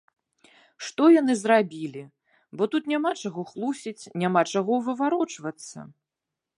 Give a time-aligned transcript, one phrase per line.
[0.87, 2.03] Што яны зрабілі,
[2.61, 5.77] бо тут няма чаго хлусіць, няма чаго выварочвацца.